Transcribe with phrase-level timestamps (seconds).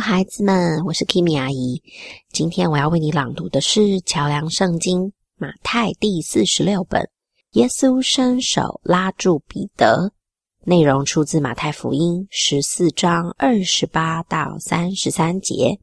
[0.00, 1.82] 孩子们，我是 Kimi 阿姨。
[2.32, 5.02] 今天我要为你朗读的是《桥梁圣经》
[5.36, 7.08] 马太第四十六本。
[7.52, 10.12] 耶稣伸手拉住彼得，
[10.64, 15.78] 内容出自马太福音十四章二十八到三十三节。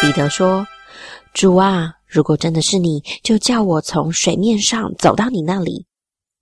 [0.00, 0.66] 彼得说
[1.34, 5.86] ：“主啊，如果真的是你，就叫我从水面上走到你那里。”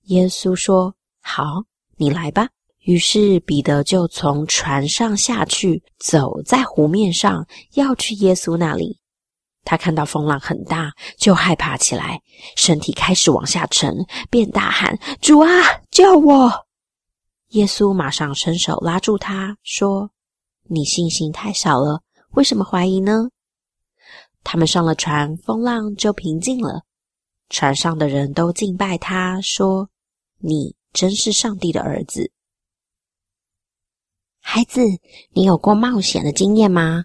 [0.09, 1.65] 耶稣说：“好，
[1.97, 2.48] 你来吧。”
[2.87, 9.01] 于是彼得就从船上下去，走在湖面上，要去耶稣那里。
[9.65, 12.23] 他看到风浪很大，就害怕起来，
[12.55, 13.93] 身体开始往下沉，
[14.31, 15.49] 便大喊：“主啊，
[15.91, 16.67] 救我！”
[17.51, 20.12] 耶稣马上伸手拉住他，说
[20.71, 22.03] ：“你信心太小了，
[22.34, 23.31] 为什么怀疑呢？”
[24.45, 26.83] 他们上了船，风浪就平静了。
[27.48, 29.89] 船上的人都敬拜他，说
[30.39, 32.31] ：“你真是上帝的儿子。”
[34.48, 34.80] 孩子，
[35.33, 37.02] 你有过冒险的经验吗？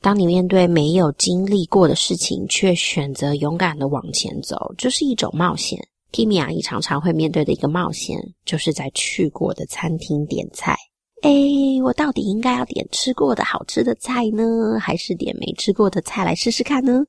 [0.00, 5.76] 当你面对没有经历过的事情，却选择勇敢的往前走，就是一种冒险。
[6.12, 10.76] Kimi 阿姨常常会面对的一个冒险，就是在去过的餐厅点菜。
[11.22, 11.30] 哎，
[11.82, 17.04] 我到底应该要点吃过的好吃的菜呢，还是点没吃过的菜来试试看呢？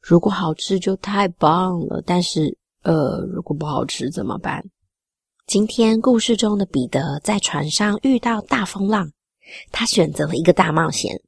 [0.00, 4.64] 如果好吃就太棒了，但是呃，如果不好吃怎么办？
[5.48, 9.10] 今天故事中的彼得在船上遇到大风浪，
[9.72, 11.18] 他选择了一个大冒险。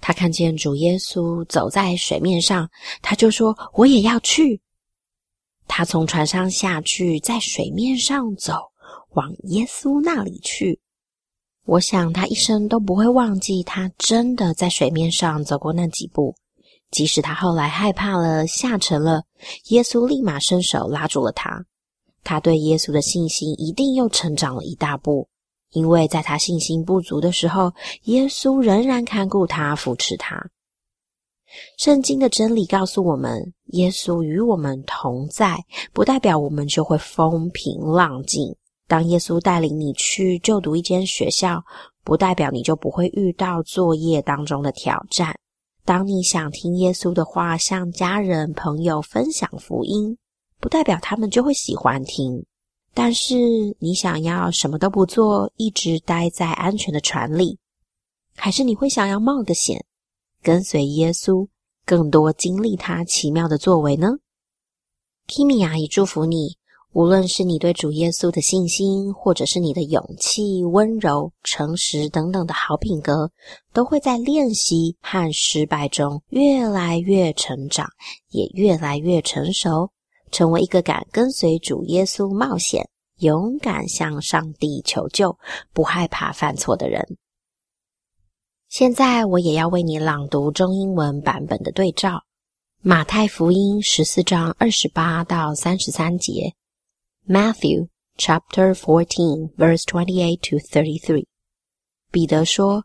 [0.00, 2.68] 他看见主耶稣走在水面上，
[3.00, 4.60] 他就说：“我也要去。”
[5.68, 8.54] 他从船上下去，在水面上走，
[9.10, 10.80] 往耶稣那里去。
[11.64, 16.34] 我想他一生都不会忘记，他真的在水面上走过那几步。
[16.90, 19.22] 即使他后来害怕了，下沉了，
[19.68, 21.64] 耶稣立马伸手拉住了他。
[22.24, 25.28] 他对耶稣的信心一定又成长了一大步，
[25.70, 27.72] 因为在他信心不足的时候，
[28.04, 30.44] 耶稣仍然看顾他、扶持他。
[31.78, 35.56] 圣经的真理告诉我们，耶稣与我们同在，
[35.92, 38.56] 不代表我们就会风平浪静。
[38.88, 41.62] 当耶稣带领你去就读一间学校，
[42.02, 45.34] 不代表你就不会遇到作业当中的挑战。
[45.84, 50.16] 当你想听耶稣的话，向家人朋友分享福音。
[50.64, 52.42] 不代表他们就会喜欢听，
[52.94, 53.34] 但是
[53.80, 57.58] 你想要什么都不做，一直待在安全的船里，
[58.34, 59.84] 还是你会想要冒个险，
[60.42, 61.46] 跟随耶稣，
[61.84, 64.12] 更多经历他奇妙的作为呢
[65.28, 66.56] ？Kimi 阿姨祝福你，
[66.94, 73.30] 无论是你对主耶稣的信心，或者是你的勇气、温柔、诚实等等的好品格，
[73.74, 77.86] 都会在练习和失败中越来越成长，
[78.30, 79.90] 也越来越成熟。
[80.34, 82.88] 成为一个敢跟随主耶稣冒险、
[83.20, 85.38] 勇敢向上帝求救、
[85.72, 87.16] 不害怕犯错的人。
[88.68, 92.16] 现在我也要为你朗读中英文版本的对照，
[92.82, 96.56] 《马太福音》十四章二十八到三十三节
[97.28, 97.86] ，Matthew
[98.18, 101.26] chapter fourteen verse twenty-eight to thirty-three。
[102.10, 102.82] 彼得说：“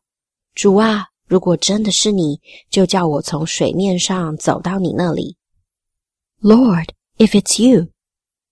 [0.54, 2.40] 主啊，如果真的是你，
[2.70, 5.36] 就叫我从水面上走到你那里。”
[6.42, 6.90] Lord。
[7.19, 7.89] If it's you,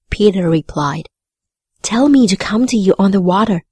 [0.08, 1.06] Peter replied,
[1.82, 3.62] tell me to come to you on the water.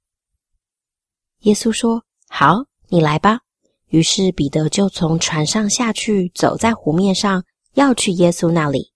[1.41, 3.39] 耶稣说：“好，你来吧。”
[3.89, 8.91] 于是彼得就从船上下去，走在湖面上，要去耶稣那里。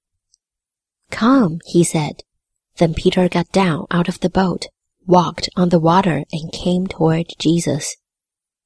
[1.12, 2.20] Come, he said.
[2.78, 4.68] Then Peter got down out of the boat,
[5.06, 7.94] walked on the water, and came toward Jesus.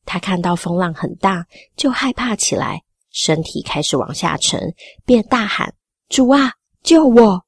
[0.06, 1.46] 他看到风浪很大，
[1.76, 4.74] 就害怕起来，身体开始往下沉，
[5.06, 5.74] 便大喊：“
[6.10, 7.46] 主啊！” 救我！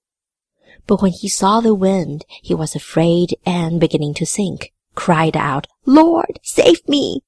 [0.88, 5.66] But when he saw the wind, he was afraid and beginning to sink, cried out,
[5.86, 7.24] Lord, save me!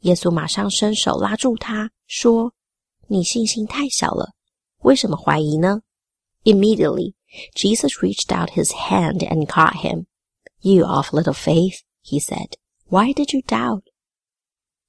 [0.00, 2.52] 耶稣马上伸手拉住他，说：“
[3.08, 4.34] 你信心太小了，
[4.80, 5.82] 为什么怀疑呢？”
[6.44, 7.14] Immediately,
[7.54, 10.06] Jesus reached out his hand and caught him.
[10.60, 12.54] You of little faith, he said,
[12.88, 13.82] why did you doubt?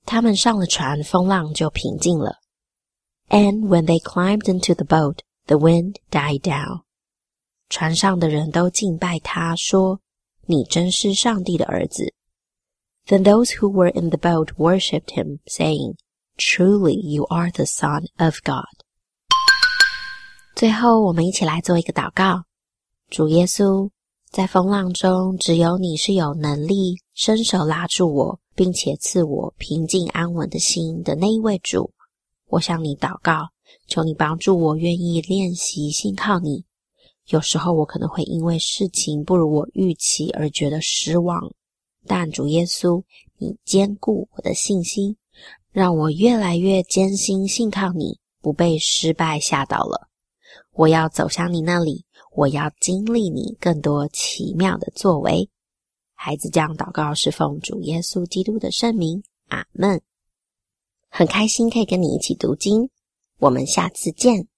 [0.06, 2.38] 他们上了船，风浪就平静了。
[3.30, 6.83] And when they climbed into the boat, the wind died down.
[7.69, 10.01] 船上的人都敬拜他，说
[10.47, 12.13] ：“你真是上帝的儿子。”
[13.07, 15.97] Then those who were in the boat worshipped him, saying,
[16.37, 18.85] "Truly, you are the Son of God."
[20.55, 22.45] 最后，我们一起来做一个祷告：
[23.11, 23.91] 主耶稣，
[24.31, 31.93] 在风浪中，只有你是有能力伸手拉住我，并且赐我平静安稳的心的那一位主。
[32.47, 33.54] 我向你祷告。
[33.87, 36.65] 求你帮助我，愿意练习信靠你。
[37.29, 41.53] 有时候我可能会因为事情不如我预期而觉得失望，
[42.07, 43.03] 但主耶稣，
[43.39, 45.17] 你坚固我的信心，
[45.73, 50.09] 让我越来越坚信信靠你，不被失败吓倒了。
[50.73, 55.49] 我要走向你那里，我要经历你更多奇妙的作为。
[56.15, 60.01] 孩子这样祷告是奉主耶稣基督的圣名，阿门。
[61.09, 62.91] 很开心可以跟你一起读经，
[63.45, 64.54] 我们下次见。